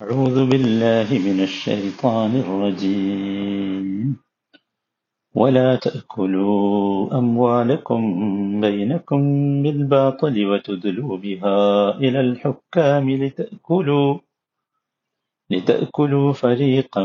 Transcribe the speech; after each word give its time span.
أعوذ 0.00 0.38
بالله 0.46 1.08
من 1.28 1.38
الشيطان 1.40 2.32
الرجيم 2.36 3.86
ولا 5.34 5.76
تأكلوا 5.76 7.18
أموالكم 7.18 8.00
بينكم 8.60 9.20
بالباطل 9.62 10.34
وتدلوا 10.46 11.14
بها 11.16 11.58
إلى 11.98 12.20
الحكام 12.20 13.10
لتأكلوا 13.22 14.10
لتأكلوا 15.50 16.28
فريقا 16.32 17.04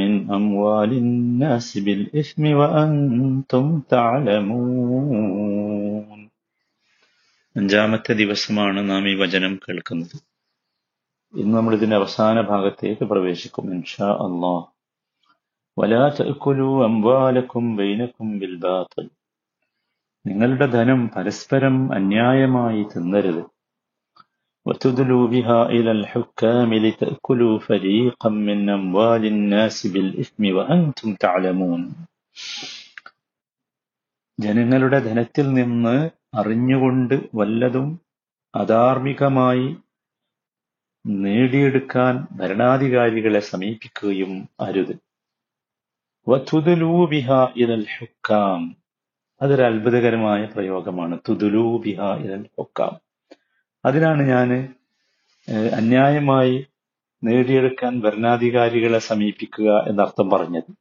من 0.00 0.12
أموال 0.30 0.92
الناس 0.94 1.78
بالإثم 1.78 2.42
وأنتم 2.60 3.64
تعلمون 3.94 5.40
അഞ്ചാമത്തെ 7.56 8.12
ദിവസമാണ് 8.12 8.80
നാം 8.90 9.02
ഈ 9.08 9.14
വചനം 9.14 9.54
കേൾക്കുന്നത് 9.64 10.14
ഇന്ന് 11.36 11.54
നമ്മൾ 11.56 11.74
ഇതിന്റെ 11.76 11.96
അവസാന 12.00 12.40
ഭാഗത്തേക്ക് 12.50 13.04
പ്രവേശിക്കും 13.12 13.66
ഇൻഷാ 13.74 14.08
അള്ളാഹ് 14.24 14.64
വലാ 15.76 16.02
തഅക്കുലു 16.16 16.68
അംവാലക്കും 16.86 17.66
ബൈനക്കും 17.78 18.30
ബിൽ 18.40 18.54
ബാത്തിൽ 18.64 19.06
നിങ്ങളുടെ 20.24 20.66
ധനം 20.76 21.02
പരസ്പരം 21.16 21.78
അന്യായമായി 21.98 22.84
തിന്നരുത് 22.92 23.42
وتدلوا 24.66 25.24
بها 25.28 25.60
إلى 25.68 25.90
الحكام 25.92 26.70
لتأكلوا 26.76 27.54
فريقا 27.60 28.28
من 28.40 28.58
أموال 28.70 29.22
الناس 29.26 29.76
بالإثم 29.86 30.42
وأنتم 30.56 31.08
تعلمون 31.16 31.82
ജനങ്ങളുടെ 34.38 34.98
ധനത്തിൽ 35.00 35.46
നിന്ന് 35.52 35.96
അറിഞ്ഞുകൊണ്ട് 36.34 37.16
വല്ലതും 37.34 37.86
അധാർമികമായി 38.54 39.66
നേടിയെടുക്കാൻ 41.07 42.27
ഭരണാധികാരികളെ 42.31 43.39
സമീപിക്കുകയും 43.39 44.49
അരുത്. 44.59 44.99
വതുദുലൂ 46.27 47.09
ഇതൽ 47.55 47.85
ഹുക്കാം. 47.99 48.77
അതൊരു 49.41 49.61
അത്ഭുതകരമായ 49.61 50.45
പ്രയോഗമാണ്. 50.45 51.19
തുദുലൂ 51.29 51.77
ബിഹ 51.77 52.01
ഇലൽ 52.01 52.45
ഹുക്കാം. 52.57 52.99
അതിനാണ് 53.85 54.23
ഞാൻ 54.23 54.75
അന്യായമായി 55.75 56.67
നേടിയെടുക്കാൻ 57.23 57.99
ഭരണാധികാരികളെ 57.99 58.99
സമീപിക്കുക 58.99 59.85
എന്നർത്ഥം 59.87 60.29
പറഞ്ഞത്. 60.29 60.71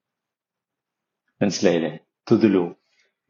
മനസ്സിലായില്ലേ? 1.42 1.98
തുതുലു. 2.32 2.74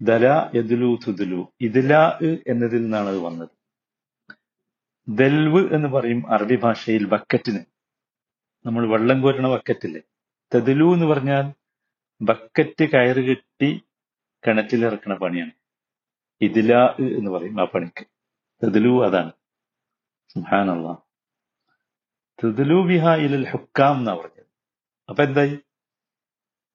ദല 0.03 0.51
യദുലു 0.55 0.99
തുദുലു 1.09 1.53
ഇതില 1.61 1.97
എന്നതിൽ 2.47 2.83
നിന്നാണ് 2.83 3.09
അത് 3.09 3.19
വന്നത്. 3.19 3.56
ദൽവ് 5.09 5.75
എന്ന് 5.75 5.89
പറയും 5.89 6.33
അറബി 6.33 6.57
ഭാഷയിൽ 6.57 7.07
ബക്കറ്റിന്. 7.07 7.61
നമ്മൾ 8.67 8.87
വെള്ളം 8.87 9.23
കോരണ 9.23 9.49
ബക്കറ്റില്ലേ? 9.49 10.01
തെതിലു 10.55 10.95
എന്ന് 10.95 11.07
പറഞ്ഞാൽ 11.07 11.53
ബക്കറ്റ് 12.23 12.85
കയറ് 12.85 13.17
കെട്ടി 13.17 13.83
കിണറ്റിലിറക്കണ 14.47 15.15
പണിയാണ്. 15.15 15.51
ഇതില 16.41 16.75
എന്ന് 17.01 17.31
പറയും 17.31 17.61
ആ 17.61 17.65
പണിക്ക്. 17.65 18.07
തെതിലു 18.63 19.05
അതാണ്. 19.05 19.33
സുഹാനുള്ള 20.29 20.99
തെതിലു 22.45 22.75
ബിഹ 22.75 23.09
ഇലൽ 23.09 23.47
ഹുക്കാം 23.47 23.99
എന്നാ 23.99 24.15
പറഞ്ഞത്. 24.15 24.47
അപ്പൊ 25.09 25.23
എന്തായി? 25.25 25.59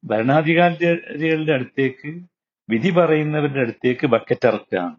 ഭരണാധികാരികളുടെ 0.03 1.51
അടുത്തേക്ക് 1.51 2.21
വിധി 2.69 2.89
പറയുന്നവരുടെ 2.89 3.59
അടുത്തേക്ക് 3.59 4.07
ബക്കറ്റ് 4.07 4.47
ഇറക്കുകയാണ് 4.47 4.95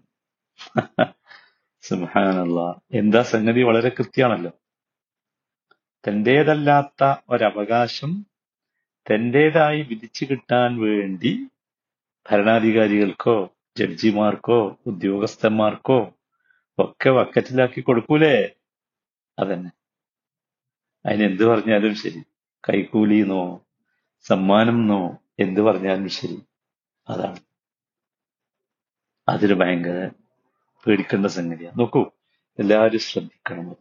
സുഹാനല്ല 1.82 2.80
എന്താ 2.92 3.22
സംഗതി? 3.22 3.62
വളരെ 3.62 3.88
കൃത്യമാണല്ലോ. 3.88 4.50
തന്റേതല്ലാത്ത 6.08 7.14
ഒരവകാശം 7.28 8.26
തന്റേതായി 9.10 9.82
വിധിച്ചു 9.82 10.24
കിട്ടാൻ 10.24 10.80
വേണ്ടി 10.80 11.46
ഭരണാധികാരികൾക്കോ 12.30 13.54
ജഡ്ജിമാർക്കോ 13.78 14.78
ഉദ്യോഗസ്ഥന്മാർക്കോ 14.86 16.14
ഒക്കെ 16.78 17.10
വക്കറ്റിലാക്കി 17.10 17.80
കൊടുക്കൂലേ? 17.80 18.54
അതന്നെ. 19.38 19.70
അതിനെന്ത് 21.06 21.44
പറഞ്ഞാലും 21.44 21.94
ശരി. 21.94 22.22
കൈക്കൂലി 22.68 23.14
എന്നോ 23.14 23.66
സമ്മാനം 24.20 24.76
എന്നോ 24.76 25.18
എന്ത് 25.38 25.60
പറഞ്ഞാലും 25.60 26.08
ശരി. 26.08 26.38
അതാണ്. 27.08 27.40
അതൊരു 29.28 29.54
ഭയങ്കര 29.54 30.10
പേടിക്കേണ്ട 30.86 31.26
സംഗതിയാണ്. 31.26 31.78
നോക്കൂ 31.78 32.10
എല്ലാവരും 32.58 33.00
ശ്രദ്ധിക്കണം. 33.00 33.76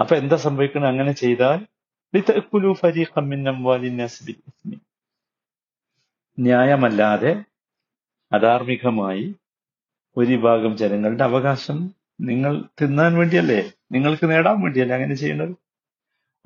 അപ്പൊ 0.00 0.16
എന്താ 0.16 0.36
സംഭവിക്കണം? 0.36 0.88
അങ്ങനെ 0.88 1.12
ചെയ്താൽ 1.12 1.66
ന്യായമല്ലാതെ 6.38 7.44
അധാർമികമായി 8.32 9.34
ഒരു 10.16 10.30
വിഭാഗം 10.30 10.76
ജനങ്ങളുടെ 10.76 11.24
അവകാശം 11.24 11.94
നിങ്ങൾ 12.20 12.64
തിന്നാൻ 12.82 13.14
വേണ്ടിയല്ലേ? 13.14 13.72
നിങ്ങൾക്ക് 13.92 14.30
നേടാൻ 14.30 14.60
വേണ്ടിയല്ലേ 14.60 14.94
അങ്ങനെ 14.94 15.14
ചെയ്യുന്നത് 15.14 15.56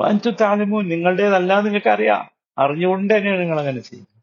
വാഞ്ചു 0.01 0.31
താലമോ 0.31 0.83
നിങ്ങളുടേതല്ല 0.83 1.61
നിങ്ങൾക്ക് 1.61 1.89
അറിയാം 1.89 2.31
അറിഞ്ഞുകൊണ്ട് 2.59 3.15
തന്നെയാണ് 3.15 3.41
നിങ്ങൾ 3.41 3.59
അങ്ങനെ 3.59 3.81
ചെയ്യുന്നത്. 3.81 4.23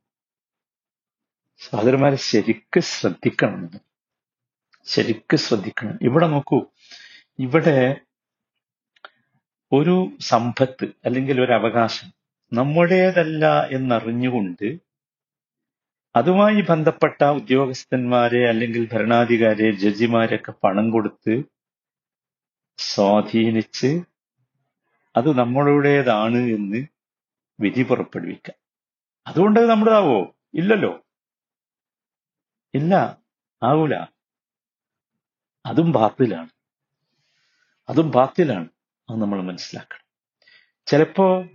സഹോദരന്മാരെ 1.60 2.16
ശരിക്ക് 2.16 2.80
ശ്രദ്ധിക്കണം. 2.80 3.93
ശരിക്ക് 4.84 5.36
ശ്രദ്ധിക്കണം. 5.36 6.00
ഇവിടെ 6.02 6.28
നോക്കൂ. 6.28 6.66
ഇവിടെ 7.40 8.02
ഒരു 9.72 10.18
സമ്പത്ത് 10.20 10.86
അല്ലെങ്കിൽ 11.06 11.42
ഒരു 11.42 11.52
അവകാശം 11.52 12.14
നമ്മുടേതല്ല 12.54 13.68
എന്നറിഞ്ഞുകൊണ്ട് 13.68 14.80
അതുമായി 16.16 16.62
ബന്ധപ്പെട്ട 16.62 17.24
ഉദ്യോഗസ്ഥന്മാരെ 17.24 18.50
അല്ലെങ്കിൽ 18.50 18.90
ഭരണാധികാരെ 18.94 19.72
ജഡ്ജിമാരെയൊക്കെ 19.72 20.54
പണം 20.64 20.90
കൊടുത്ത് 20.90 21.44
സ്വാധീനിച്ച് 22.78 24.02
അത് 25.16 25.38
നമ്മളുടേതാണ് 25.38 26.38
എന്ന് 26.38 26.88
വിധി 27.60 27.84
പുറപ്പെടുവിക്കാം. 27.84 28.56
അതുകൊണ്ട് 29.28 29.60
അത് 29.60 29.70
നമ്മുടേതാവോ? 29.70 30.36
ഇല്ലല്ലോ. 30.54 31.06
ഇല്ല. 32.74 33.18
ആവൂല. 33.64 34.13
അതും 35.66 35.92
ബാത്തിലാണ്. 35.92 36.50
അതും 37.90 38.12
ബാത്തിലാണ്. 38.12 38.68
അത് 39.10 39.22
നമ്മൾ 39.22 39.42
മനസ്സിലാക്കണം. 39.42 40.04
ചിലപ്പോ 40.86 41.46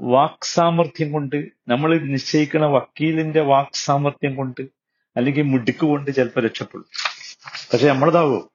വാക് 0.00 0.44
സാമർഥ്യം 0.44 1.12
കൊണ്ട് 1.12 1.36
നമ്മൾ 1.68 1.98
നിശ്ചയിക്കുന്ന 1.98 2.66
വക്കീലിന്റെ 2.66 3.40
വാക് 3.40 3.74
സാമർഥ്യം 3.74 4.36
കൊണ്ട് 4.36 4.60
അല്ലെങ്കിൽ 5.16 5.42
മുടുക്ക് 5.42 5.86
കൊണ്ട് 5.86 6.10
ചിലപ്പോ 6.10 6.40
രക്ഷപ്പെടും. 6.40 6.86
പക്ഷെ 7.72 7.88
നമ്മളതാവോ? 7.88 8.50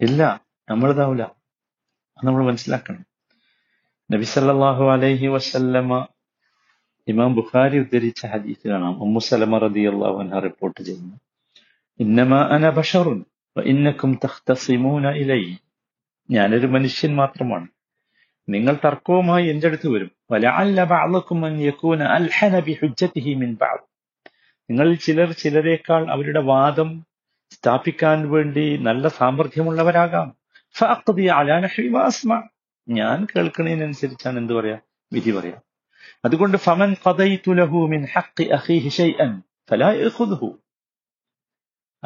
ഇല്ല 0.00 0.44
നമ്മളതാവില്ല. 0.70 1.22
അത് 2.18 2.26
നമ്മൾ 2.26 2.44
മനസ്സിലാക്കണം. 2.44 3.06
നബി 4.12 4.24
സല്ലാഹു 4.24 4.84
അലൈഹി 4.84 5.26
വസല്ലമ 5.26 6.06
ഇമാം 7.08 7.34
ബുഖാരി 7.34 7.78
ഉദ്ധരിച്ച 7.78 8.26
ഹദീസ് 8.26 8.68
കാണാം 8.68 9.02
ഉമ്മു 9.02 9.20
സലമ 9.20 9.58
റളിയല്ലാഹു 9.58 10.18
അൻഹ 10.18 10.38
റിപ്പോർട്ട് 10.38 10.80
ചെയ്യുന്നു 10.82 11.25
ഇന്നമാ 12.00 12.48
അന 12.52 12.70
ബഷറുൻ 12.70 13.24
ഇന്നക്കും 13.64 14.18
തഖ്തസിമൂന 14.24 15.08
ഇലൈ. 15.08 15.54
ഞാനൊരു 16.30 16.66
മനുഷ്യൻ 16.66 17.16
മാത്രമാണ്. 17.16 17.66
നിങ്ങൾ 18.48 18.76
തർക്കവുമായി 18.84 19.48
എന്റെ 19.48 19.66
അടുത്ത് 19.66 19.88
വരും. 19.88 20.10
മിൻ 23.34 23.56
നിങ്ങൾ 24.70 24.94
ചിലർ 24.94 25.32
ചിലരേക്കാൾ 25.32 26.10
അവരുടെ 26.10 26.40
വാദം 26.40 27.06
സ്ഥാപിക്കാൻ 27.50 28.30
വേണ്ടി 28.30 28.76
നല്ല 28.76 29.08
സാമർഥ്യമുള്ളവരാകാം. 29.08 30.36
ഞാൻ 32.88 33.26
കേൾക്കുന്നതിനനുസരിച്ചാണ് 33.36 34.38
എന്ത് 34.38 34.52
പറയാ? 34.52 34.78
വിധി 35.12 35.30
പറയാ. 35.30 35.60
അതുകൊണ്ട് 36.24 36.56
ഫമൻ 36.56 36.94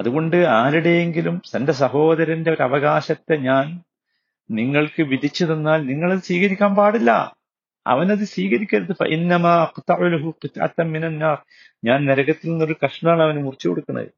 അതുകൊണ്ട് 0.00 0.37
ആരുടെയെങ്കിലും 0.37 1.43
തന്റെ 1.56 1.73
സഹോദരന്റെ 1.73 2.50
ഒരു 2.50 2.62
അവകാശത്തെ 2.62 3.37
ഞാൻ 3.37 3.81
നിങ്ങൾക്ക് 4.50 5.02
വിധിച്ചു 5.02 5.44
തന്നാൽ 5.44 5.87
നിങ്ങളത് 5.87 6.19
സ്വീകരിക്കാൻ 6.19 6.75
പാടില്ല. 6.75 7.37
അവനത് 7.87 8.19
സ്വീകരിക്കരുത്. 8.19 8.93
മിനൻ 10.82 11.19
ഞാൻ 11.85 12.06
നരകത്തിൽ 12.06 12.50
നിന്നൊരു 12.50 12.76
കഷ്ണാണ് 12.85 13.23
അവന് 13.23 13.38
മുറിച്ചു 13.38 13.69
കൊടുക്കുന്നത്. 13.69 14.08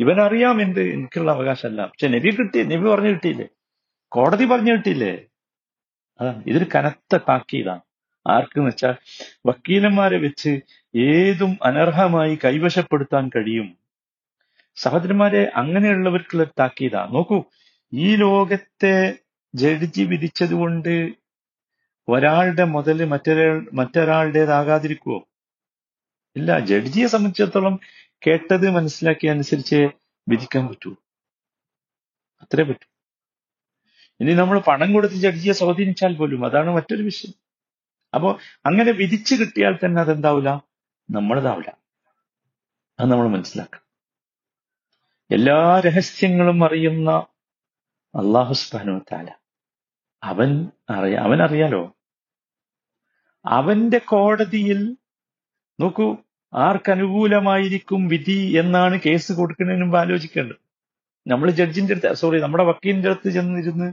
ഇവനറിയാം 0.00 0.62
എന്ത്? 0.62 0.80
എനിക്കുള്ള 0.80 1.30
അവകാശമല്ല. 1.32 1.86
പക്ഷെ 1.86 2.08
നബി 2.08 2.30
കിട്ടി 2.30 2.62
നബി 2.62 2.88
പറഞ്ഞു 2.90 3.08
കിട്ടിയില്ലേ? 3.08 3.46
കോടതി 4.08 4.44
പറഞ്ഞു 4.44 4.72
കിട്ടിയില്ലേ? 4.72 5.18
അതാണ്. 6.20 6.42
ഇതൊരു 6.46 6.66
കനത്ത 6.74 7.16
താക്കീതാണ്. 7.16 7.80
ആർക്കെന്ന് 8.26 8.66
വെച്ചാൽ 8.66 8.94
വക്കീലന്മാരെ 9.46 10.18
വെച്ച് 10.18 10.60
ഏതും 10.96 11.58
അനർഹമായി 11.62 12.38
കൈവശപ്പെടുത്താൻ 12.44 13.30
കഴിയും. 13.36 13.83
സഹോദരന്മാരെ 14.76 15.52
അങ്ങനെയുള്ളവർക്കുള്ള 15.54 16.42
ഒരു 16.42 16.52
താക്കീതാ 16.58 17.08
നോക്കൂ 17.12 17.44
ഈ 17.92 18.16
ലോകത്തെ 18.16 19.18
ജഡ്ജി 19.54 20.02
വിധിച്ചതുകൊണ്ട് 20.02 21.12
ഒരാളുടെ 22.08 22.64
മുതൽ 22.64 23.04
മറ്റൊരാൾ 23.04 23.70
മറ്റൊരാളുടേതാകാതിരിക്കുവോ? 23.72 25.18
ഇല്ല 26.36 26.58
ജഡ്ജിയെ 26.58 27.06
സംബന്ധിച്ചിടത്തോളം 27.06 27.80
കേട്ടത് 28.26 28.70
മനസ്സിലാക്കിയ 28.70 29.30
അനുസരിച്ച് 29.30 29.88
വിധിക്കാൻ 30.28 30.68
പറ്റൂ. 30.68 30.90
അത്രേ 32.42 32.64
പറ്റൂ. 32.64 32.88
ഇനി 34.20 34.34
നമ്മൾ 34.34 34.58
പണം 34.58 34.92
കൊടുത്ത് 34.92 35.14
ജഡ്ജിയെ 35.14 35.52
സ്വാധീനിച്ചാൽ 35.52 36.16
പോലും 36.16 36.46
അതാണ് 36.46 36.70
മറ്റൊരു 36.70 37.02
വിഷയം. 37.02 37.34
അപ്പോ 38.14 38.38
അങ്ങനെ 38.66 38.92
വിധിച്ചു 38.92 39.34
കിട്ടിയാൽ 39.34 39.78
തന്നെ 39.84 40.00
അതെന്താവില്ല 40.02 40.50
നമ്മളതാവില്ല 41.10 41.70
അത് 42.98 43.10
നമ്മൾ 43.10 43.28
മനസ്സിലാക്കണം. 43.28 43.83
എല്ലാ 45.34 45.58
രഹസ്യങ്ങളും 45.86 46.58
അറിയുന്ന 46.66 47.10
അള്ളാഹു 48.14 48.54
സുബ്ഹാനഹു 48.62 49.00
താല 49.12 49.28
അവൻ 50.22 50.50
അറിയ 50.96 51.14
അവൻ 51.26 51.38
അറിയാലോ? 51.42 51.80
അവന്റെ 53.44 54.00
കോടതിയിൽ 54.12 54.80
നോക്കൂ 55.78 56.06
ആർക്കനുകൂലമായിരിക്കും 56.52 58.02
വിധി 58.08 58.38
എന്നാണ് 58.60 59.00
കേസ് 59.06 59.32
കൊടുക്കുന്നതിന് 59.32 59.84
മുമ്പ് 59.84 59.98
ആലോചിക്കേണ്ടത്. 60.02 60.60
നമ്മൾ 61.26 61.50
ജഡ്ജിന്റെ 61.60 61.94
അടുത്ത് 61.94 62.12
സോറി 62.22 62.38
നമ്മുടെ 62.40 62.64
വക്കീലിന്റെ 62.64 63.10
അടുത്ത് 63.10 63.30
ചെന്നിരുന്ന് 63.36 63.88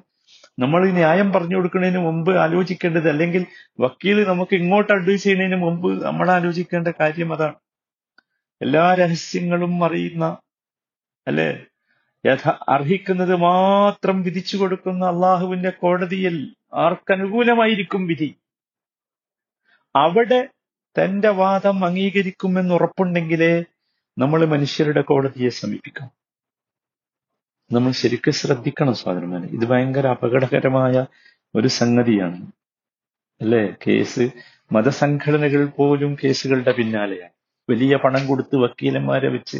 നമ്മൾ 0.60 0.82
ന്യായം 1.00 1.34
പറഞ്ഞു 1.34 1.56
കൊടുക്കുന്നതിന് 1.56 2.02
മുമ്പ് 2.08 2.32
ആലോചിക്കേണ്ടത് 2.44 3.10
അല്ലെങ്കിൽ 3.14 3.44
വക്കീൽ 3.80 4.18
നമുക്ക് 4.32 4.54
ഇങ്ങോട്ട് 4.62 4.92
അഡ്വൈസ് 4.94 5.24
ചെയ്യുന്നതിന് 5.24 5.60
മുമ്പ് 5.66 5.90
നമ്മൾ 6.06 6.28
ആലോചിക്കേണ്ട 6.38 6.90
കാര്യം 7.02 7.34
അതാണ്. 7.36 7.58
എല്ലാ 8.62 8.86
രഹസ്യങ്ങളും 9.02 9.76
അറിയുന്ന 9.86 10.26
അല്ലെ? 11.28 11.66
യഥ 12.26 12.50
അർഹിക്കുന്നത് 12.70 13.36
മാത്രം 13.36 14.22
വിധിച്ചു 14.22 14.58
കൊടുക്കുന്ന 14.58 15.06
അള്ളാഹുവിന്റെ 15.06 15.70
കോടതിയിൽ 15.70 16.56
ആർക്കനുകൂലമായിരിക്കും 16.74 18.08
വിധി. 18.08 18.36
അവിടെ 19.96 20.50
തന്റെ 20.84 21.30
വാദം 21.30 21.86
അംഗീകരിക്കുമെന്ന് 21.86 22.74
ഉറപ്പുണ്ടെങ്കിലേ 22.74 23.64
നമ്മൾ 24.18 24.46
മനുഷ്യരുടെ 24.46 25.02
കോടതിയെ 25.02 25.50
സമീപിക്കാം. 25.50 26.12
നമ്മൾ 27.72 27.92
ശരിക്കും 27.92 28.34
ശ്രദ്ധിക്കണം 28.34 28.96
സ്വാതന്ത്ര്യമാനെ. 28.96 29.48
ഇത് 29.48 29.66
ഭയങ്കര 29.66 30.08
അപകടകരമായ 30.08 31.06
ഒരു 31.56 31.68
സംഗതിയാണ്. 31.68 32.52
അല്ലേ? 33.42 33.74
കേസ് 33.88 34.32
മതസംഘടനകൾ 34.72 35.66
പോലും 35.66 36.18
കേസുകളുടെ 36.24 36.72
പിന്നാലെയാണ്. 36.72 37.32
വലിയ 37.70 37.96
പണം 37.96 38.28
കൊടുത്ത് 38.28 38.56
വക്കീലന്മാരെ 38.56 39.30
വെച്ച് 39.30 39.58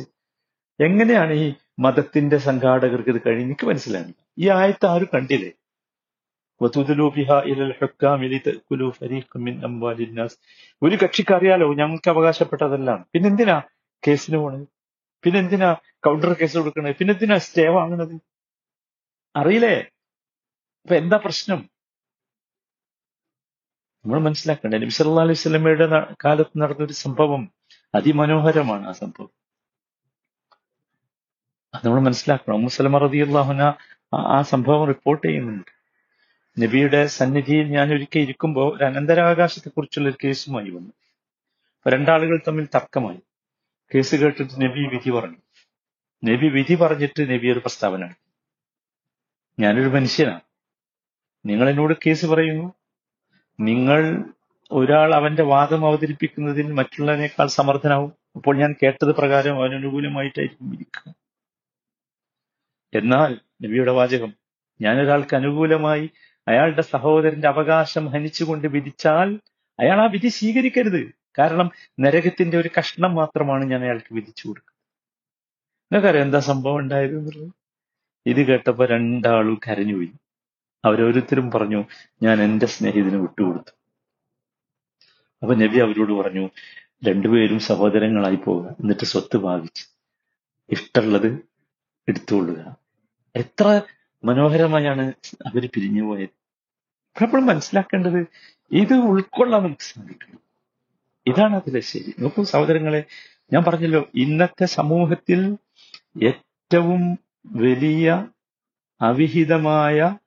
എങ്ങനെയാണ് 0.82 1.34
ഈ 1.34 1.54
മതത്തിന്റെ 1.80 2.38
സംഘാടകർക്ക് 2.38 3.10
ഇത് 3.10 3.22
കഴിഞ്ഞ് 3.26 3.44
എനിക്ക് 3.44 3.66
മനസ്സിലാകുന്നത് 3.68 4.24
ഈ 4.40 4.50
ആയത്ത് 4.50 4.86
ആരും 4.86 5.10
കണ്ടില്ലേ? 5.14 5.52
ഒരു 10.84 10.96
കക്ഷിക്ക് 11.04 11.34
അറിയാലോ 11.34 11.74
ഞങ്ങൾക്ക് 11.74 12.10
അവകാശപ്പെട്ടതെല്ലാം. 12.10 13.06
പിന്നെന്തിനാ 13.14 13.62
കേസിന് 14.08 14.38
പോണത്? 14.38 14.68
പിന്നെന്തിനാ 15.24 15.76
കൗണ്ടർ 16.04 16.34
കേസ് 16.34 16.58
കൊടുക്കണത്? 16.58 16.96
പിന്നെന്തിനാ 16.96 17.38
സ്റ്റേ 17.38 17.68
വാങ്ങണത്? 17.68 18.16
അറിയില്ലേ? 19.36 19.76
അപ്പൊ 20.84 20.96
എന്താ 20.96 21.18
പ്രശ്നം? 21.18 21.70
നമ്മൾ 24.06 24.20
മനസ്സിലാക്കണ്ടേ 24.20 24.78
നബിസ് 24.78 25.02
അലൈഹി 25.02 25.34
സ്വലമയുടെ 25.34 25.88
കാലത്ത് 26.26 26.62
നടന്നൊരു 26.62 26.94
സംഭവം 26.94 27.52
അതിമനോഹരമാണ് 27.96 28.88
ആ 28.88 28.92
സംഭവം. 28.92 29.41
അത് 31.74 31.82
നമ്മൾ 31.86 32.00
മനസ്സിലാക്കണം. 32.00 32.62
മുസലമ 32.62 32.98
റളിയല്ലാഹുന 32.98 33.74
ആ 34.14 34.42
സംഭവം 34.42 34.88
റിപ്പോർട്ട് 34.88 35.28
ചെയ്യുന്നുണ്ട്. 35.28 35.72
നബിയുടെ 36.62 37.06
സന്നിധിയിൽ 37.08 37.68
ഞാൻ 37.68 37.94
ഒരിക്കൽ 37.94 38.20
ഇരിക്കുമ്പോൾ 38.20 38.78
ഒരു 38.78 38.84
അനന്തരാവകാശത്തെ 38.84 39.70
കുറിച്ചുള്ള 39.70 40.10
ഒരു 40.10 40.18
കേസുമായി 40.24 40.70
വന്നു. 40.70 40.92
രണ്ടാളുകൾ 41.88 42.40
തമ്മിൽ 42.48 42.68
തർക്കമായി. 42.76 43.20
കേസ് 43.96 44.16
കേട്ടിട്ട് 44.16 44.62
നബി 44.62 44.88
വിധി 44.88 45.10
പറഞ്ഞു. 45.10 45.36
നബി 46.26 46.48
വിധി 46.48 46.76
പറഞ്ഞിട്ട് 46.76 47.34
നബി 47.34 47.48
ഒരു 47.48 47.60
പ്രസ്താവന. 47.60 48.14
ഞാനൊരു 49.60 49.90
മനുഷ്യനാണ്. 49.90 50.42
നിങ്ങൾ 51.46 51.70
എന്നോട് 51.70 51.94
കേസ് 52.08 52.26
പറയുന്നു. 52.26 52.74
നിങ്ങൾ 53.60 54.24
ഒരാൾ 54.72 55.16
അവന്റെ 55.16 55.44
വാദം 55.44 55.86
അവതരിപ്പിക്കുന്നതിൽ 55.86 56.72
മറ്റുള്ളതിനേക്കാൾ 56.72 57.48
സമർത്ഥനാവും. 57.48 58.14
അപ്പോൾ 58.36 58.58
ഞാൻ 58.58 58.76
കേട്ടത് 58.84 59.16
പ്രകാരം 59.16 59.56
അവനനുകൂലമായിട്ടായിരിക്കും 59.56 60.70
വിധിക്കുക 60.70 61.21
എന്നാൽ 62.94 63.40
നബിയുടെ 63.64 63.92
വാചകം 63.92 64.34
ഞാനൊരാൾക്ക് 64.82 65.36
അനുകൂലമായി 65.36 66.10
അയാളുടെ 66.48 66.82
സഹോദരന്റെ 66.82 67.48
അവകാശം 67.48 68.06
ഹനിച്ചുകൊണ്ട് 68.06 68.68
വിധിച്ചാൽ 68.68 69.40
അയാൾ 69.80 70.02
ആ 70.02 70.06
വിധി 70.06 70.28
സ്വീകരിക്കരുത്. 70.28 71.14
കാരണം 71.40 71.72
നരകത്തിന്റെ 72.00 72.58
ഒരു 72.58 72.70
കഷ്ണം 72.80 73.16
മാത്രമാണ് 73.16 73.66
ഞാൻ 73.66 73.84
അയാൾക്ക് 73.84 74.14
വിധിച്ചു 74.14 74.48
കൊടുക്കുന്നത്. 74.48 74.82
നിങ്ങൾക്കറിയാം 75.92 76.26
എന്താ 76.26 76.40
സംഭവം 76.40 76.78
ഉണ്ടായത് 76.78 77.18
എന്നുള്ളത്? 77.18 77.54
ഇത് 78.26 78.48
കേട്ടപ്പോ 78.48 78.86
രണ്ടാളും 78.86 79.60
കരഞ്ഞു 79.68 79.96
പോയി. 79.96 80.12
അവരോരുത്തരും 80.86 81.52
പറഞ്ഞു 81.52 81.86
ഞാൻ 82.24 82.42
എന്റെ 82.42 82.66
സ്നേഹിതന് 82.66 83.16
വിട്ടുകൊടുത്തു. 83.16 83.72
അപ്പൊ 85.42 85.56
നബി 85.56 85.80
അവരോട് 85.80 86.12
പറഞ്ഞു 86.12 86.50
രണ്ടുപേരും 87.08 87.60
സഹോദരങ്ങളായി 87.60 88.36
പോവുക. 88.36 88.76
എന്നിട്ട് 88.80 89.06
സ്വത്ത് 89.06 89.38
ഭാഗിച്ച് 89.38 89.88
ഇഷ്ടമുള്ളത് 90.70 91.40
എടുത്തുകൊള്ളുക. 92.08 92.81
എത്ര 93.36 93.82
മനോഹരമായാണ് 94.24 95.14
അവർ 95.46 95.70
പിരിഞ്ഞു 95.76 96.04
പോയത്. 96.04 96.30
അപ്പോൾ 97.24 97.42
മനസ്സിലാക്കേണ്ടത് 97.42 98.28
ഇത് 98.72 98.94
ഉൾക്കൊള്ളാൻ 98.94 99.64
നമുക്ക് 99.64 99.82
സാധിക്കണം. 99.82 100.40
ഇതാണ് 101.28 101.56
അതിലെ 101.56 101.80
ശരി. 101.80 102.14
നോക്കൂ 102.20 102.44
സഹോദരങ്ങളെ 102.44 103.04
ഞാൻ 103.54 103.64
പറഞ്ഞല്ലോ 103.64 104.10
ഇന്നത്തെ 104.16 104.66
സമൂഹത്തിൽ 104.66 105.58
ഏറ്റവും 106.24 107.20
വലിയ 107.46 108.28
അവിഹിതമായ 109.02 110.18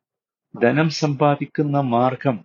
ധനം 0.63 0.91
സമ്പാദിക്കുന്ന 0.91 1.81
മാർഗം 1.81 2.45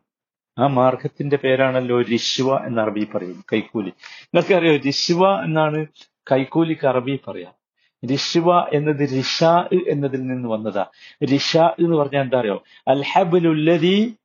ആ 0.59 0.67
മാർഗത്തിന്റെ 0.67 1.37
പേരാണല്ലോ 1.37 2.01
രിശ്വ 2.01 2.65
എന്ന് 2.65 2.81
അറബി 2.81 3.07
പറയും 3.15 3.43
കൈക്കൂലി. 3.53 3.89
നിങ്ങൾക്കറിയോ 3.89 4.77
രിശ്വ 4.77 5.43
എന്നാണ് 5.43 5.87
കൈക്കൂലിക്ക് 6.31 6.87
അറബി 6.87 7.19
പറയാം. 7.27 7.58
രിശ്വ 8.07 8.69
എന്നത് 8.73 9.09
റിഷാ 9.09 9.69
എന്നതിൽ 9.89 10.21
നിന്ന് 10.21 10.49
വന്നതാ. 10.49 10.85
റിഷാ 11.31 11.67
എന്ന് 11.67 11.95
പറഞ്ഞാൽ 11.95 12.21
എന്താ 12.21 12.39
അറിയോ? 12.39 12.63
അൽഹബുലുല്ലതി 12.87 14.15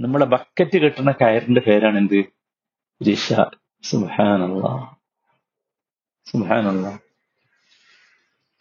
നമ്മളെ 0.00 0.24
ബക്കറ്റ് 0.24 0.78
കെട്ടുന്ന 0.78 1.12
കയറിന്റെ 1.12 1.60
പേരാണ് 1.60 1.98
എന്ത്? 1.98 2.24
റിഷ 3.08 3.32
സുബാനല്ല 3.82 4.66
സുബാനല്ല 6.26 6.86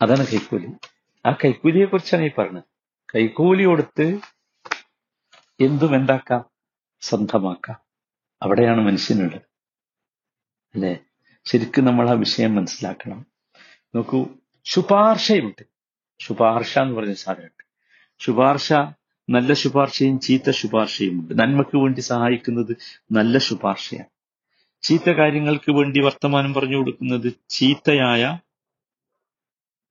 അതാണ് 0.02 0.26
കൈക്കൂലി. 0.28 0.68
ആ 1.26 1.32
കൈക്കൂലിയെ 1.32 1.86
കുറിച്ചാണ് 1.86 2.24
ഈ 2.24 2.32
പറഞ്ഞത്. 2.38 2.64
കൈക്കൂലി 3.16 3.64
കൊടുത്ത് 3.64 4.20
എന്തും 5.60 5.96
എന്താക്കാം? 5.96 6.46
സ്വന്തമാക്കാം. 7.02 7.78
അവിടെയാണ് 8.42 8.82
മനുഷ്യനുള്ളത്. 8.82 9.42
അല്ലെ? 10.74 11.00
ശരിക്കും 11.46 11.86
നമ്മൾ 11.86 12.10
ആ 12.10 12.14
വിഷയം 12.14 12.56
മനസ്സിലാക്കണം. 12.56 13.26
നോക്കൂ 13.96 14.26
ശുപാർശയുണ്ട്. 14.66 15.66
ശുപാർശ 16.20 16.80
എന്ന് 16.80 16.96
പറഞ്ഞ 16.96 17.14
സാധനമുണ്ട്. 17.14 17.66
ശുപാർശ 18.20 18.74
നല്ല 19.30 19.54
ശുപാർശയും 19.54 20.20
ചീത്ത 20.20 20.50
ശുപാർശയും 20.50 21.12
ഉണ്ട്. 21.12 21.40
നന്മയ്ക്ക് 21.40 21.78
വേണ്ടി 21.78 22.02
സഹായിക്കുന്നത് 22.02 22.78
നല്ല 23.12 23.38
ശുപാർശയാണ്. 23.38 24.08
ചീത്ത 24.82 25.10
കാര്യങ്ങൾക്ക് 25.10 25.72
വേണ്ടി 25.72 26.02
വർത്തമാനം 26.02 26.54
പറഞ്ഞു 26.54 26.78
കൊടുക്കുന്നത് 26.78 27.34
ചീത്തയായ 27.50 28.40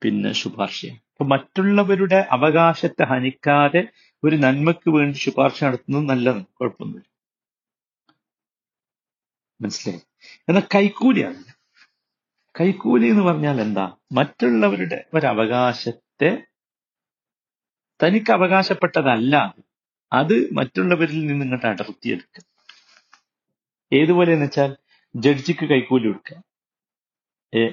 പിന്നെ 0.02 0.32
ശുപാർശയാണ്. 0.32 0.98
അപ്പൊ 0.98 1.24
മറ്റുള്ളവരുടെ 1.24 2.26
അവകാശത്തെ 2.30 3.04
ഹനിക്കാതെ 3.04 3.88
ഒരു 4.24 4.36
നന്മയ്ക്ക് 4.36 4.90
വേണ്ടി 4.90 5.18
ശുപാർശ 5.18 5.64
നടത്തുന്നത് 5.64 6.08
നല്ലതാണ്. 6.08 6.44
കുഴപ്പമൊന്നുമില്ല. 6.44 7.11
മനസ്സിലായി? 9.62 10.00
എന്നാൽ 10.48 10.62
കൈക്കൂലിയാണ്. 10.74 11.44
കൈക്കൂലി 12.60 13.08
എന്ന് 13.08 13.22
പറഞ്ഞാൽ 13.22 13.60
എന്താ? 13.60 13.96
മറ്റുള്ളവരുടെ 14.12 15.04
ഒരവകാശത്തെ 15.14 16.42
തനിക്ക് 18.02 18.32
അവകാശപ്പെട്ടതല്ല. 18.32 19.54
അത് 20.12 20.48
മറ്റുള്ളവരിൽ 20.52 21.26
നിന്ന് 21.26 21.44
ഇങ്ങോട്ട് 21.44 21.66
അടർത്തിയെടുക്കുക. 21.66 22.44
ഏതുപോലെ 23.92 24.32
എന്ന് 24.32 24.44
വെച്ചാൽ 24.44 24.76
ജഡ്ജിക്ക് 25.16 25.64
കൈക്കൂലി 25.64 26.06
കൊടുക്കുക. 26.06 26.42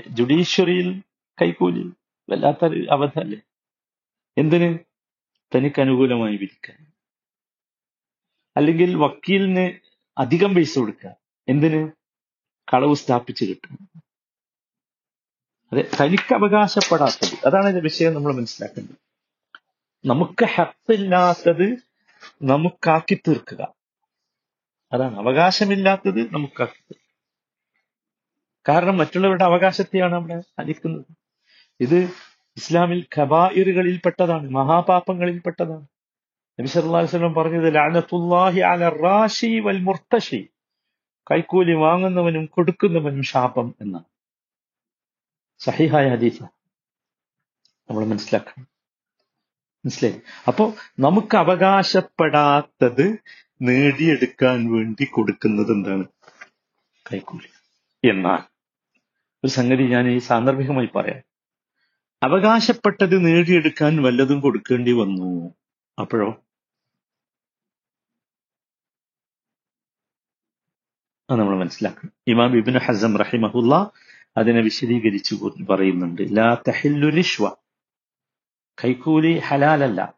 ജുഡീഷ്യറിയിൽ 0.07 1.01
കൈക്കൂലി 1.41 1.91
വല്ലാത്തൊരു 2.29 2.87
അബദ്ധമല്ലേ 2.91 3.41
എന്തിന്? 4.37 4.77
തനിക്ക് 5.55 5.81
അനുകൂലമായി 5.81 6.37
വിധിക്കാൻ 6.37 6.93
അല്ലെങ്കിൽ 8.57 8.95
വക്കീലിന് 8.95 9.79
അധികം 10.17 10.55
പൈസ 10.55 10.79
കൊടുക്കുക. 10.79 11.18
എന്തിന്? 11.49 11.91
കളവ് 12.73 12.95
സ്ഥാപിച്ചു 12.95 13.45
കിട്ടും. 13.45 13.89
അതെ 15.73 15.89
തനിക്ക് 16.01 16.35
അവകാശപ്പെടാത്തത് 16.35 17.47
അതാണ് 17.47 17.63
ഇതിന്റെ 17.63 17.81
വിഷയം 17.81 18.13
നമ്മൾ 18.13 18.33
മനസ്സിലാക്കേണ്ടത്. 18.33 18.95
നമുക്ക് 20.07 20.45
ഹത്തില്ലാത്തത് 20.45 21.77
നമുക്കാക്കി 22.41 23.21
തീർക്കുക. 23.27 23.73
അതാണ്. 24.93 25.17
അവകാശമില്ലാത്തത് 25.17 26.33
നമുക്കാക്കി 26.33 26.79
തീർക്കുക. 26.81 27.09
കാരണം 28.69 28.97
മറ്റുള്ളവരുടെ 28.97 29.43
അവകാശത്തെയാണ് 29.43 30.15
അവിടെ 30.15 30.41
ഹനിക്കുന്നത്. 30.59 31.05
ഇത് 31.79 32.09
ഇസ്ലാമിൽ 32.57 33.05
ഖബായിറുകളിൽപ്പെട്ടതാണ് 33.17 34.49
മഹാപാപങ്ങളിൽപ്പെട്ടതാണ്. 34.49 35.87
നബി 36.59 36.67
സല്ലല്ലാഹു 36.67 36.97
അലൈഹി 36.97 37.15
വസല്ലം 37.15 37.33
പറഞ്ഞത് 37.33 37.75
ലാനത്തുല്ലാഹി 37.75 38.59
അല 38.59 38.89
റാശി 38.89 39.59
വൽ 39.59 39.79
മുർത്തശി. 39.79 40.49
കൈക്കൂലി 41.31 41.73
വാങ്ങുന്നവനും 41.73 42.45
കൊടുക്കുന്നവനും 42.45 43.23
ശാപം 43.23 43.75
എന്നാണ്. 43.81 44.03
സഹിഹായ 45.59 46.09
ഹദീസ. 46.09 46.43
നമ്മൾ 47.89 48.05
മനസ്സിലാക്കണം. 48.05 48.67
മനസ്സിലായി? 49.85 50.21
അപ്പോ 50.47 50.73
നമുക്ക് 50.99 51.37
അവകാശപ്പെടാത്തത് 51.37 53.17
നേടിയെടുക്കാൻ 53.61 54.73
വേണ്ടി 54.73 55.05
കൊടുക്കുന്നത് 55.05 55.71
എന്താണ്? 55.71 56.03
കൈക്കൂലി. 57.13 57.49
എന്നാൽ 58.09 58.39
ഒരു 59.43 59.47
സംഗതി 59.47 59.83
ഞാൻ 59.83 60.09
ഈ 60.09 60.17
സാന്ദർഭികമായി 60.17 60.89
പറയാം. 60.95 61.23
അവകാശപ്പെട്ടത് 62.23 63.25
നേടിയെടുക്കാൻ 63.25 64.01
വല്ലതും 64.01 64.39
കൊടുക്കേണ്ടി 64.39 64.91
വന്നു. 64.91 65.53
അപ്പോഴോ? 66.01 66.43
അത് 71.29 71.39
നമ്മൾ 71.39 71.57
മനസ്സിലാക്കണം. 71.57 72.11
ഇമാം 72.27 72.57
ഇബിൻ 72.57 72.77
ഹസം 72.77 73.17
റഹിമഹുല്ല 73.17 73.91
അതിനെ 74.37 74.61
വിശദീകരിച്ചു 74.61 75.35
പറയുന്നുണ്ട്. 75.69 76.21
ലാ 76.37 76.57
തഹില്ലു 76.67 77.09
റിഷ്വ 77.09 77.49
കൈക്കൂലി 78.83 79.37
ഹലാലല്ല. 79.37 80.13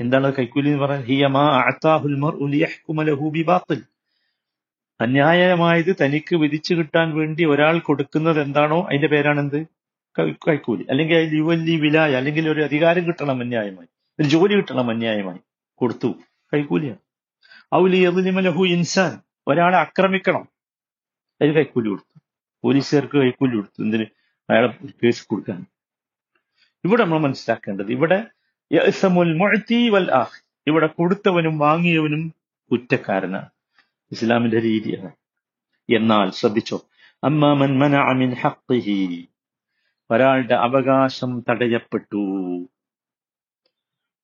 എന്താണ് 0.00 0.32
കൈക്കൂലി 0.38 0.68
എന്ന് 0.68 0.82
പറയാൻ 0.82 1.02
ഹിയ 1.02 1.26
മാ 1.26 1.44
അഅതാഹുൽ 1.62 2.16
മർഉ 2.16 2.46
ലിയഹ്കുമ 2.46 3.02
ലഹു 3.02 3.30
ബിബാത്തിൽ. 3.30 3.82
അന്യായമായത് 5.00 5.96
തനിക്ക് 6.00 6.36
വിധിച്ചു 6.36 6.74
കിട്ടാൻ 6.74 7.14
വേണ്ടി 7.14 7.44
ഒരാൾ 7.44 7.78
കൊടുക്കുന്നത് 7.78 8.40
എന്താണോ 8.40 8.86
അതിന്റെ 8.88 9.08
പേരാണെന്ത്? 9.08 9.66
കൈക്കൂലി. 10.48 10.86
അല്ലെങ്കിൽ 10.90 11.16
അതിൽ 11.16 11.36
യുവല്ലി 11.36 11.76
വിലായ 11.76 12.14
അല്ലെങ്കിൽ 12.14 12.48
ഒരു 12.48 12.60
അധികാരം 12.60 13.06
കിട്ടണം 13.06 13.40
അന്യായമായി. 13.40 13.88
ഒരു 14.20 14.28
ജോലി 14.28 14.54
കിട്ടണം 14.54 14.90
അന്യായമായി 14.90 15.38
കൊടുത്തു. 15.74 16.10
കൈക്കൂലിയാണ്. 16.54 17.02
ഔലി 17.74 18.06
ലഹു 18.48 18.64
ഇൻസാൻ. 18.64 19.31
ഒരാളെ 19.48 19.78
ആക്രമിക്കണം. 19.78 20.48
അതിന് 21.42 21.54
കൈക്കൂലി 21.54 21.88
കൊടുത്തു. 21.88 22.20
പോലീസുകാർക്ക് 22.64 23.18
കൈക്കൂലി 23.18 23.54
കൊടുത്തു. 23.54 23.82
എന്തിന്? 23.82 24.06
അയാളെ 24.50 24.86
കേസ് 25.04 25.28
കൊടുക്കാൻ. 25.28 25.66
ഇവിടെ 26.84 27.04
നമ്മൾ 27.04 27.18
മനസ്സിലാക്കേണ്ടത് 27.18 27.90
ഇവിടെ 27.90 28.26
ഇവിടെ 30.66 30.86
കൊടുത്തവനും 30.86 31.58
വാങ്ങിയവനും 31.58 32.34
കുറ്റക്കാരനാണ്. 32.70 33.48
ഇസ്ലാമിന്റെ 34.12 34.60
രീതിയാണ്. 34.60 35.12
എന്നാൽ 35.96 36.30
ശ്രദ്ധിച്ചോ. 36.30 36.88
അമ്മാമൻ 37.24 37.96
അമിൻ 37.96 38.34
ഹഖിഹി 38.34 39.28
ഒരാളുടെ 40.10 40.54
അവകാശം 40.54 41.44
തടയപ്പെട്ടു. 41.50 42.16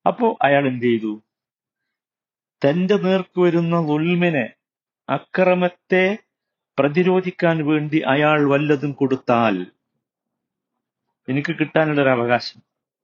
അപ്പോ 0.07 0.39
അയാൾ 0.43 0.69
എന്ത് 0.69 0.85
ചെയ്തു? 0.85 1.23
തന്റെ 2.69 2.97
നേർക്ക് 2.97 3.41
വരുന്ന 3.41 3.77
ഉൽമിനെ 3.77 4.58
അക്രമത്തെ 5.09 6.05
പ്രതിരോധിക്കാൻ 6.79 7.57
വേണ്ടി 7.67 7.99
അയാൾ 8.15 8.41
വല്ലതും 8.53 8.93
കൊടുത്താൽ 8.93 9.55
എനിക്ക് 11.29 11.53
കിട്ടാനുള്ള 11.53 12.01
ഒരു 12.03 12.11
അവകാശം 12.11 12.59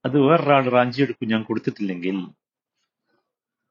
അത് 0.05 0.15
വേറൊരാൾ 0.19 0.63
റാഞ്ചിയെടുക്കും 0.75 1.27
ഞാൻ 1.27 1.43
കൊടുത്തിട്ടില്ലെങ്കിൽ. 1.43 2.17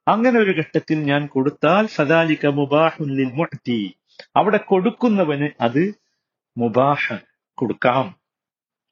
അങ്ങനെ 0.07 0.37
ഒരു 0.38 0.53
ഘട്ടത്തിൽ 0.61 0.99
ഞാൻ 1.11 1.26
കൊടുത്താൽ 1.26 1.87
ഫദാലിക 1.87 2.47
മുബാഹുൻ 2.59 3.11
ലിൽ 3.19 3.33
മുഅ്തി 3.33 3.81
അവിടെ 4.37 4.57
കൊടുക്കുന്നവന് 4.71 5.49
അത് 5.61 5.83
മുബാഹ 6.57 7.05
കൊടുക്കാം. 7.59 8.07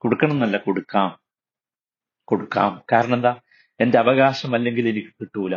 കൊടുക്കണം 0.03 0.33
എന്നല്ല 0.33 0.57
കൊടുക്കാം. 0.59 1.11
കൊടുക്കാം. 2.29 2.73
കാരണം 2.93 3.15
എന്താ? 3.15 3.33
എന്റെ 3.81 3.99
അവകാശം 3.99 4.55
അല്ലെങ്കിൽ 4.55 4.89
എനിക്ക് 4.89 5.09
കിട്ടൂല. 5.09 5.55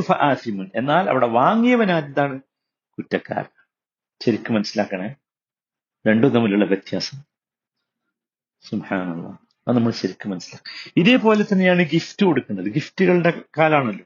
ഫആസിമുൻ. 0.00 0.70
എന്നാൽ 0.74 1.10
അവിടെ 1.10 1.26
വാങ്ങിയവൻ 1.26 1.92
എന്താണ് 1.92 2.40
കുറ്റക്കാരൻ. 2.98 3.64
ശരിക്കും 4.24 4.54
മനസ്സിലാക്കണേ. 4.54 5.14
രണ്ടും 6.06 6.30
തമ്മിലുള്ള 6.30 6.64
വ്യത്യാസം. 6.64 7.18
സുഹാനുള്ള 8.62 9.38
അത് 9.68 9.76
നമ്മൾ 9.76 9.90
ശരിക്കും 9.90 10.30
മനസ്സിലാക്കും 10.30 10.92
ഇതേപോലെ 10.96 11.44
തന്നെയാണ് 11.44 11.82
ഗിഫ്റ്റ് 11.82 12.26
കൊടുക്കുന്നത്. 12.26 12.66
ഗിഫ്റ്റുകളുടെ 12.66 13.42
കാലാണല്ലോ. 13.58 14.04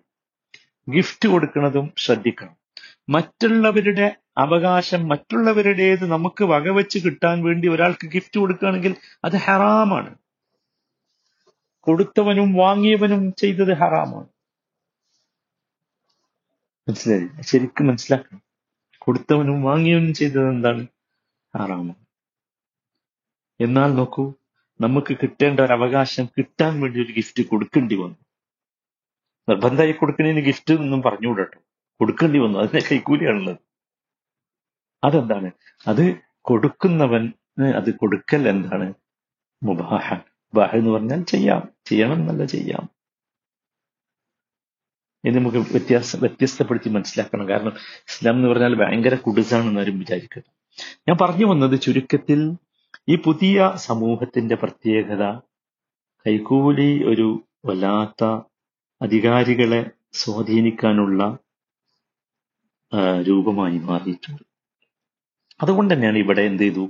ഗിഫ്റ്റ് 0.92 1.28
കൊടുക്കുന്നതും 1.28 1.92
ശ്രദ്ധിക്കണം. 1.98 2.56
മറ്റുള്ളവരുടെ 3.08 4.16
അവകാശം 4.38 5.08
മറ്റുള്ളവരുടേത് 5.08 6.06
നമുക്ക് 6.06 6.44
വകവെച്ച് 6.44 6.98
കിട്ടാൻ 6.98 7.42
വേണ്ടി 7.42 7.68
ഒരാൾക്ക് 7.68 8.06
ഗിഫ്റ്റ് 8.06 8.40
കൊടുക്കുകയാണെങ്കിൽ 8.40 8.96
അത് 9.24 9.36
ഹറാമാണ്. 9.36 10.14
കൊടുത്തവനും 11.88 12.54
വാങ്ങിയവനും 12.54 13.34
ചെയ്തത് 13.34 13.72
ഹറാമാണ്. 13.72 14.28
മനസ്സിലായി? 16.88 17.42
ശരിക്കും 17.42 17.86
മനസ്സിലാക്കണം. 17.86 18.42
കൊടുത്തവനും 18.98 19.62
വാങ്ങിയവനും 19.62 20.14
ചെയ്തത് 20.14 20.48
എന്താണ്? 20.48 20.86
ഹറാമാണ്. 21.56 21.94
എന്നാൽ 23.60 23.94
നോക്കൂ 23.94 24.34
നമുക്ക് 24.80 25.16
കിട്ടേണ്ട 25.22 25.60
ഒരു 25.60 25.72
അവകാശം 25.72 26.26
കിട്ടാൻ 26.38 26.80
വേണ്ടി 26.80 27.04
ഒരു 27.04 27.12
ഗിഫ്റ്റ് 27.12 27.42
കൊടുക്കേണ്ടി 27.42 27.94
വന്നു. 27.94 28.16
നിർബന്ധമായി 29.48 29.92
കൊടുക്കുന്നതിന് 29.92 30.46
ഗിഫ്റ്റ് 30.46 30.74
പറഞ്ഞു 30.74 31.02
പറഞ്ഞുകൂടട്ടോ 31.02 31.58
കൊടുക്കേണ്ടി 32.00 32.38
വന്നു. 32.38 32.58
അതിന്റെ 32.58 32.88
കൈക്കൂലിയാണുള്ളത് 32.90 33.56
അതെന്താണ്? 35.04 35.50
അത് 35.86 36.20
കൊടുക്കുന്നവൻ 36.40 37.32
അത് 37.76 37.94
കൊടുക്കൽ 37.94 38.48
എന്താണ്? 38.48 38.94
മുബാഹ. 39.62 40.27
മുബാഹ 40.54 40.76
എന്ന് 40.76 40.90
പറഞ്ഞാൽ 40.90 41.22
ചെയ്യാം. 41.22 41.68
ചെയ്യണം 41.86 42.14
എന്നല്ല 42.14 42.44
ചെയ്യാം. 42.44 42.88
ഇത് 45.24 45.38
നമുക്ക് 45.38 45.56
വ്യത്യാസ 45.56 46.16
വ്യത്യസ്തപ്പെടുത്തി 46.16 46.88
മനസ്സിലാക്കണം. 46.88 47.48
കാരണം 47.48 47.72
ഇസ്ലാം 47.78 48.34
എന്ന് 48.34 48.48
പറഞ്ഞാൽ 48.48 48.74
ഭയങ്കര 48.74 49.14
കുടുസാണെന്ന് 49.14 49.80
ആരും 49.80 49.98
വിചാരിക്കരുത്. 49.98 50.58
ഞാൻ 51.08 51.16
പറഞ്ഞു 51.20 51.46
വന്നത് 51.46 51.80
ചുരുക്കത്തിൽ 51.80 52.56
ഈ 53.08 53.16
പുതിയ 53.16 53.72
സമൂഹത്തിന്റെ 53.76 54.54
പ്രത്യേകത 54.54 55.38
കൈക്കൂലി 56.26 57.04
ഒരു 57.04 57.44
വല്ലാത്ത 57.64 58.24
അധികാരികളെ 59.02 59.90
സ്വാധീനിക്കാനുള്ള 60.12 61.38
രൂപമായി 63.22 63.78
മാറിയിട്ടുണ്ട്. 63.78 64.42
അതുകൊണ്ട് 65.62 65.94
തന്നെയാണ് 65.94 66.18
ഇവിടെ 66.18 66.42
എന്ത് 66.42 66.62
ചെയ്തു? 66.62 66.88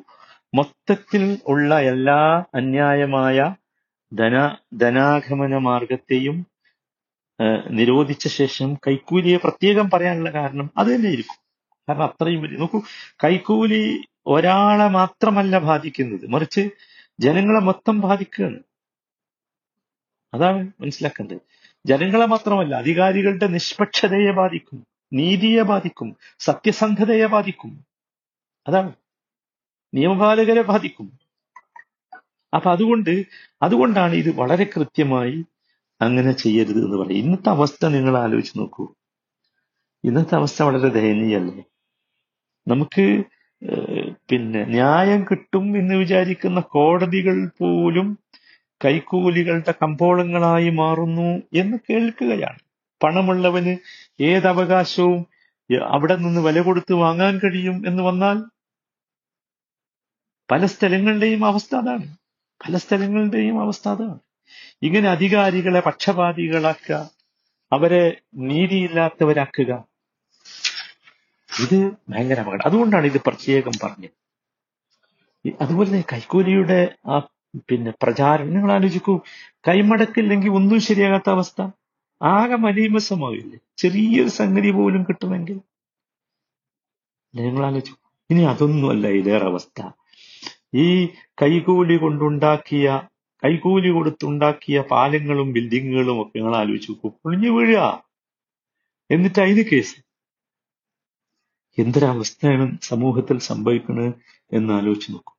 മൊത്തത്തിൽ 0.54 1.38
ഉള്ള 1.46 1.80
എല്ലാ 1.80 2.44
അന്യായമായ 2.54 3.54
ധന 4.12 4.36
ധനാഗമന 4.74 5.58
മാർഗത്തെയും 5.58 6.36
നിരോധിച്ച 7.70 8.28
ശേഷം 8.28 8.74
കൈക്കൂലിയെ 8.74 9.36
പ്രത്യേകം 9.36 9.90
പറയാനുള്ള 9.90 10.30
കാരണം 10.30 10.70
അത് 10.76 10.86
തന്നെയായിരിക്കും 10.86 11.38
കാരണം 11.88 12.04
അത്രയും 12.04 12.42
വലിയ 12.42 12.58
നോക്കൂ 12.58 12.82
കൈക്കൂലി 13.24 13.82
ഒരാളെ 14.26 14.88
മാത്രമല്ല 14.88 15.58
ബാധിക്കുന്നത്. 15.58 16.26
മറിച്ച് 16.28 16.62
ജനങ്ങളെ 17.20 17.60
മൊത്തം 17.60 18.00
ബാധിക്കുകയാണ്. 18.00 18.58
അതാണ് 20.34 20.72
മനസ്സിലാക്കേണ്ടത്. 20.80 21.40
ജനങ്ങളെ 21.86 22.26
മാത്രമല്ല 22.26 22.74
അധികാരികളുടെ 22.74 23.46
നിഷ്പക്ഷതയെ 23.46 24.32
ബാധിക്കും 24.32 24.86
നീതിയെ 25.12 25.62
ബാധിക്കും 25.62 26.16
സത്യസന്ധതയെ 26.38 27.26
ബാധിക്കും. 27.26 27.72
അതാണ്. 28.68 28.92
നിയമപാലകരെ 29.94 30.62
ബാധിക്കും. 30.62 31.08
അപ്പൊ 32.54 32.70
അതുകൊണ്ട് 32.70 33.14
അതുകൊണ്ടാണ് 33.62 34.14
ഇത് 34.14 34.30
വളരെ 34.36 34.64
കൃത്യമായി 34.64 35.44
അങ്ങനെ 36.00 36.32
ചെയ്യരുത് 36.32 36.78
എന്ന് 36.84 36.96
പറയും 36.96 37.18
ഇന്നത്തെ 37.18 37.48
അവസ്ഥ 37.48 37.86
നിങ്ങൾ 37.86 38.18
ആലോചിച്ച് 38.18 38.58
നോക്കൂ. 38.58 38.84
ഇന്നത്തെ 40.04 40.34
അവസ്ഥ 40.34 40.62
വളരെ 40.62 40.88
ദയനീയല്ലേ? 40.88 41.64
നമുക്ക് 42.66 43.06
പിന്നെ 44.30 44.64
ന്യായം 44.64 45.20
കിട്ടും 45.24 45.64
എന്ന് 45.78 45.94
വിചാരിക്കുന്ന 45.94 46.60
കോടതികൾ 46.60 47.36
പോലും 47.60 48.18
കൈക്കൂലികളുടെ 48.84 49.74
കമ്പോളങ്ങളായി 49.82 50.70
മാറുന്നു 50.70 51.30
എന്ന് 51.54 51.76
കേൾക്കുകയാണ്. 51.90 52.60
പണമുള്ളവന് 53.00 53.76
ഏതവകാശവും 54.20 55.26
അവിടെ 55.82 56.16
നിന്ന് 56.16 56.40
വില 56.40 56.60
കൊടുത്ത് 56.60 56.94
വാങ്ങാൻ 56.94 57.40
കഴിയും 57.44 57.76
എന്ന് 57.86 58.02
വന്നാൽ 58.02 58.38
പല 60.50 60.66
സ്ഥലങ്ങളുടെയും 60.66 61.44
അവസ്ഥ 61.44 61.74
അതാണ്. 61.74 62.16
പല 62.66 62.76
സ്ഥലങ്ങളുടെയും 62.76 63.60
അവസ്ഥ 63.60 63.88
അതാണ്. 63.88 64.18
ഇങ്ങനെ 64.82 65.08
അധികാരികളെ 65.08 65.80
പക്ഷപാതികളാക്കുക 65.80 67.10
അവരെ 67.72 68.20
നീതിയില്ലാത്തവരാക്കുക 68.34 69.84
ഇത് 71.60 71.92
ഭയങ്കര 72.08 72.40
അപകടം. 72.40 72.66
അതുകൊണ്ടാണ് 72.66 73.06
ഇത് 73.06 73.20
പ്രത്യേകം 73.26 73.72
പറഞ്ഞത്. 73.82 74.10
അതുപോലെ 75.60 75.88
തന്നെ 75.88 76.04
കൈക്കൂലിയുടെ 76.12 76.94
ആ 77.06 77.18
പിന്നെ 77.58 77.92
പ്രചാരണം 78.02 78.54
നിങ്ങൾ 78.54 78.72
ആലോചിക്കൂ. 78.72 79.20
കൈമടക്കില്ലെങ്കിൽ 79.68 80.50
ഒന്നും 80.50 80.80
ശരിയാകാത്ത 80.80 81.30
അവസ്ഥ. 81.30 81.68
ആകെ 82.22 82.56
മലീമസമാവില്ലേ? 82.56 83.58
ചെറിയൊരു 83.78 84.28
സംഗതി 84.28 84.70
പോലും 84.70 85.02
കിട്ടുമെങ്കിൽ 85.02 85.60
നിങ്ങൾ 87.34 87.66
ആലോചിക്കൂ. 87.66 88.10
ഇനി 88.30 88.42
അതൊന്നുമല്ല 88.42 89.06
ഇതേറെ 89.08 89.46
അവസ്ഥ. 89.46 89.90
ഈ 90.74 91.06
കൈകൂലി 91.42 91.96
കൊണ്ടുണ്ടാക്കിയ 91.96 93.08
കൈകൂലി 93.44 93.88
കൊടുത്തുണ്ടാക്കിയ 93.88 94.80
പാലങ്ങളും 94.80 95.52
ബിൽഡിങ്ങുകളും 95.52 96.22
ഒക്കെ 96.22 96.38
നിങ്ങൾ 96.38 96.56
ആലോചിച്ചു 96.56 96.92
നോക്കും. 96.92 97.10
പൊളിഞ്ഞു 97.24 97.50
വീഴുക. 97.50 98.04
എന്നിട്ട് 99.10 99.40
അതിന് 99.40 99.64
കേസ്. 99.72 99.96
എന്തൊരവസ്ഥയാണ് 101.78 102.78
സമൂഹത്തിൽ 102.82 103.38
സംഭവിക്കുന്നത് 103.38 104.14
എന്ന് 104.52 104.74
ആലോചിച്ച് 104.74 105.12
നോക്കും. 105.12 105.34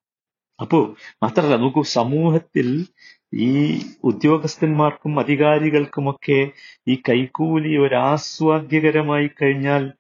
അപ്പോ 0.62 0.96
മാത്രല്ല 1.24 1.56
നോക്കൂ 1.56 1.84
സമൂഹത്തിൽ 1.84 2.86
ഈ 3.34 3.82
ഉദ്യോഗസ്ഥന്മാർക്കും 4.04 5.20
അധികാരികൾക്കുമൊക്കെ 5.20 6.50
ഈ 6.88 6.96
കൈക്കൂലി 7.10 7.78
ഒരാസ്വാദ്യകരമായി 7.78 9.30
കഴിഞ്ഞാൽ 9.42 9.94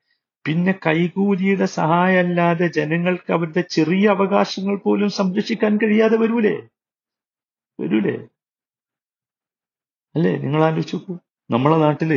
പിന്നെ 0.45 0.79
കൈകൂലിയുടെ 0.85 1.65
സഹായമല്ലാതെ 1.65 2.67
ജനങ്ങൾക്ക് 2.67 3.33
അവരുടെ 3.33 3.61
ചെറിയ 3.61 4.09
അവകാശങ്ങൾ 4.09 4.75
പോലും 4.77 5.09
സംരക്ഷിക്കാൻ 5.09 5.77
കഴിയാതെ 5.77 6.17
വരൂലേ? 6.17 6.55
വരൂലേ? 7.79 8.15
അല്ലേ? 10.15 10.37
നിങ്ങൾ 10.37 10.63
ആലോചിച്ചു 10.63 10.97
നമ്മളെ 11.51 11.77
നാട്ടിൽ 11.77 12.11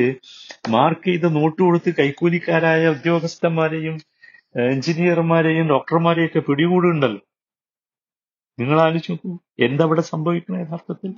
മാർക്ക് 0.71 1.05
ചെയ്ത 1.05 1.27
നോട്ട് 1.33 1.63
കൊടുത്ത് 1.63 1.91
കൈക്കൂലിക്കാരായ 1.99 2.89
ഉദ്യോഗസ്ഥന്മാരെയും 2.89 3.97
എഞ്ചിനീയർമാരെയും 4.71 5.69
ഡോക്ടർമാരെയും 5.69 6.27
ഒക്കെ 6.27 6.41
പിടികൂടുണ്ടല്ലോ 6.41 7.23
നിങ്ങൾ 8.59 8.81
ആലോചിച്ച് 8.81 9.13
നോക്കൂ. 9.13 9.31
എന്താ 9.59 9.85
ഇവിടെ 9.85 10.01
സംഭവിക്കുന്നത് 10.13 10.67
യഥാർത്ഥത്തിൽ? 10.67 11.13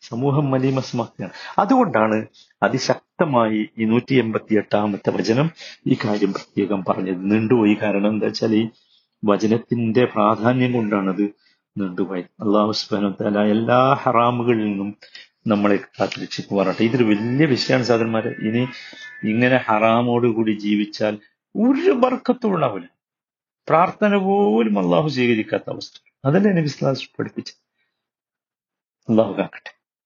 സമൂഹം 0.00 0.50
മലീമസമാക്കുകയാണ് 0.50 1.32
അതുകൊണ്ടാണ് 1.58 2.26
അതിശക്തമായി 2.62 3.68
ഈ 3.78 3.84
നൂറ്റി 3.84 4.14
എൺപത്തി 4.14 4.54
എട്ടാമത്തെ 4.54 5.10
വചനം 5.10 5.50
ഈ 5.86 5.96
കാര്യം 6.04 6.32
പ്രത്യേകം 6.32 6.84
പറഞ്ഞത്. 6.88 7.30
നീണ്ടുപോയി 7.30 7.74
കാരണം 7.74 8.10
എന്താ 8.10 8.26
വെച്ചാൽ 8.26 8.54
ഈ 8.54 8.68
വചനത്തിന്റെ 9.24 10.04
പ്രാധാന്യം 10.04 10.72
കൊണ്ടാണത് 10.72 11.34
നീണ്ടുപോയി 11.78 12.20
അള്ളാഹു 12.20 12.72
സുബാന 12.72 13.42
എല്ലാ 13.42 13.92
ഹറാമുകളിൽ 13.92 14.64
നിന്നും 14.64 14.96
നമ്മളെ 15.46 15.76
കാത്തിരിച്ചു 15.76 16.02
കാത്തിരക്ഷിക്കുമാറാട്ടെ 16.02 16.82
ഇതൊരു 16.82 17.04
വലിയ 17.04 17.46
വിഷയമാണ് 17.46 17.84
സാധനന്മാരെ. 17.84 18.34
ഇനി 18.42 18.66
ഇങ്ങനെ 19.28 19.56
ഹറാമോടുകൂടി 19.56 20.52
ജീവിച്ചാൽ 20.52 21.18
ഒരു 21.56 21.90
ബർക്കത്തും 21.90 22.88
പ്രാർത്ഥന 23.68 24.16
പോലും 24.16 24.78
അള്ളാഹു 24.78 25.08
സ്വീകരിക്കാത്ത 25.08 25.70
അവസ്ഥ. 25.70 26.12
അതല്ലേ 26.24 26.52
നബി 26.52 26.66
സ്ലാസ് 26.66 27.08
പഠിപ്പിച്ചത്? 27.18 27.56
അള്ളാഹു 29.08 29.32
കാക്കട്ടെ. 29.32 29.77